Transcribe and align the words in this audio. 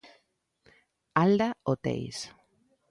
Alda 1.23 1.47
Hoteis. 1.69 2.17